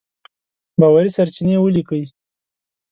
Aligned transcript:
باوري 0.79 1.11
سرچينې 1.15 1.55
وليکئ!. 1.59 2.03